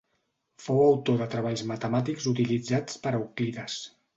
[0.67, 3.79] Fou autor de treballs matemàtics utilitzats per Euclides.